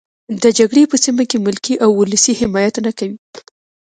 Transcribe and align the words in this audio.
د 0.41 0.43
جګړې 0.57 0.83
په 0.91 0.97
سیمه 1.03 1.23
کې 1.29 1.37
ملکي 1.45 1.73
او 1.83 1.89
ولسي 1.99 2.33
حمایت 2.41 2.75
نه 2.85 2.91
کوي. 2.97 3.17